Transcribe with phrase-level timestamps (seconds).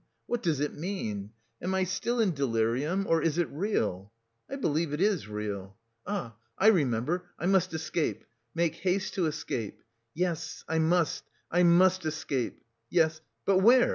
[0.25, 1.29] "What does it mean?
[1.61, 4.11] Am I still in delirium, or is it real?
[4.49, 5.77] I believe it is real....
[6.07, 8.23] Ah, I remember; I must escape!
[8.55, 9.83] Make haste to escape.
[10.15, 12.63] Yes, I must, I must escape!
[12.89, 13.21] Yes...
[13.45, 13.89] but where?